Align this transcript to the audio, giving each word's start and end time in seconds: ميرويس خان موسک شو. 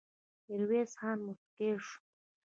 ميرويس 0.47 0.91
خان 0.99 1.17
موسک 1.25 1.57
شو. 1.85 1.95